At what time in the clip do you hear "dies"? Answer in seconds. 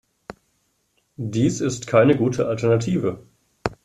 1.17-1.61